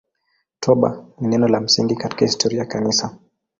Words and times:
Toba 0.59 1.05
ni 1.19 1.27
neno 1.27 1.47
la 1.47 1.59
msingi 1.61 1.95
katika 1.95 2.25
historia 2.25 2.59
ya 2.59 2.65
Kanisa. 2.65 3.17